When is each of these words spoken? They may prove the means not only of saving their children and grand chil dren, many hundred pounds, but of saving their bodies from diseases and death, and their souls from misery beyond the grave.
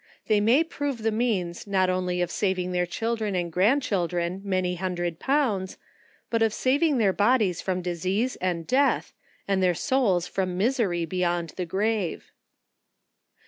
They 0.25 0.41
may 0.41 0.63
prove 0.63 1.03
the 1.03 1.11
means 1.11 1.67
not 1.67 1.87
only 1.87 2.23
of 2.23 2.31
saving 2.31 2.71
their 2.71 2.87
children 2.87 3.35
and 3.35 3.51
grand 3.51 3.83
chil 3.83 4.07
dren, 4.07 4.41
many 4.43 4.73
hundred 4.73 5.19
pounds, 5.19 5.77
but 6.31 6.41
of 6.41 6.55
saving 6.55 6.97
their 6.97 7.13
bodies 7.13 7.61
from 7.61 7.83
diseases 7.83 8.35
and 8.37 8.65
death, 8.65 9.13
and 9.47 9.61
their 9.61 9.75
souls 9.75 10.25
from 10.25 10.57
misery 10.57 11.05
beyond 11.05 11.49
the 11.51 11.67
grave. 11.67 12.31